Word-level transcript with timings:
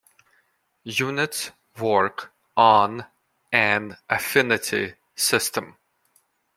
Units 0.85 1.51
work 1.77 2.31
on 2.57 3.05
an 3.51 3.97
affinity 4.09 4.95
system. 5.15 5.77